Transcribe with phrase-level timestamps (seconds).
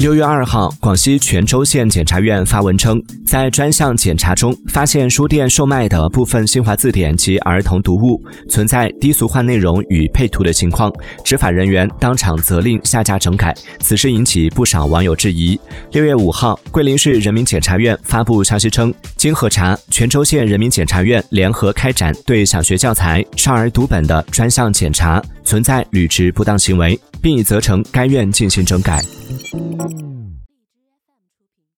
[0.00, 8.18] 六月二号，广西全州县检察院发文称，在专项检查中发现书店售卖的部分新华字典及儿童读物
[8.48, 10.90] 存在低俗化内容与配图的情况，
[11.22, 13.54] 执法人员当场责令下架整改。
[13.80, 15.60] 此事引起不少网友质疑。
[15.92, 29.04] 六月五号，桂林市人民检察院发布消息称，经核查，全州县人民检察院联合开展对小学教材、少儿读本的专项检查，存在履职不当行为，并已责成该院进行整改。
[29.80, 30.19] Thank you.